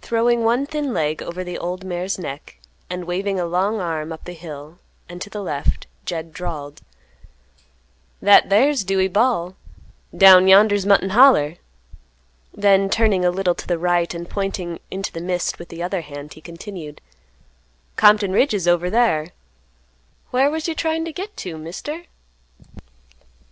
[0.00, 2.58] Throwing one thin leg over the old mare's neck,
[2.90, 6.82] and waving a long arm up the hill and to the left, Jed drawled,
[8.20, 9.54] "That thar's Dewey Bal';
[10.16, 11.58] down yonder's Mutton Holler."
[12.52, 16.00] Then turning a little to the right and pointing into the mist with the other
[16.00, 17.00] hand, he continued,
[17.94, 19.28] "Compton Ridge is over thar.
[20.32, 22.06] Whar was you tryin' to git to, Mister?"